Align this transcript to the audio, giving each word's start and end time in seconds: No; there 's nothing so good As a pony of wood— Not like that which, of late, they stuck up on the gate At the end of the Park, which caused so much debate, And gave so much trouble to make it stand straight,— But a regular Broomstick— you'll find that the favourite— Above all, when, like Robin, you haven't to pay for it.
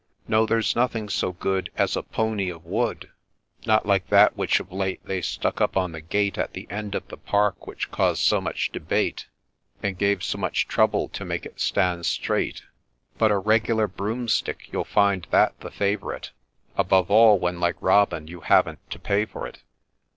No; 0.27 0.47
there 0.47 0.59
's 0.59 0.75
nothing 0.75 1.09
so 1.09 1.33
good 1.33 1.69
As 1.77 1.95
a 1.95 2.01
pony 2.01 2.49
of 2.49 2.65
wood— 2.65 3.11
Not 3.67 3.85
like 3.85 4.07
that 4.07 4.35
which, 4.35 4.59
of 4.59 4.71
late, 4.71 4.99
they 5.05 5.21
stuck 5.21 5.61
up 5.61 5.77
on 5.77 5.91
the 5.91 6.01
gate 6.01 6.39
At 6.39 6.53
the 6.53 6.65
end 6.71 6.95
of 6.95 7.07
the 7.09 7.17
Park, 7.17 7.67
which 7.67 7.91
caused 7.91 8.23
so 8.23 8.41
much 8.41 8.71
debate, 8.71 9.27
And 9.83 9.99
gave 9.99 10.23
so 10.23 10.39
much 10.39 10.67
trouble 10.67 11.07
to 11.09 11.23
make 11.23 11.45
it 11.45 11.59
stand 11.61 12.07
straight,— 12.07 12.63
But 13.19 13.29
a 13.29 13.37
regular 13.37 13.87
Broomstick— 13.87 14.69
you'll 14.73 14.85
find 14.85 15.27
that 15.29 15.59
the 15.59 15.69
favourite— 15.69 16.31
Above 16.79 17.11
all, 17.11 17.37
when, 17.37 17.59
like 17.59 17.75
Robin, 17.79 18.25
you 18.27 18.41
haven't 18.41 18.79
to 18.89 18.97
pay 18.97 19.25
for 19.25 19.45
it. 19.45 19.61